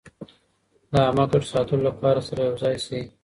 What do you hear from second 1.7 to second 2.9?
لپاره سره يو ځای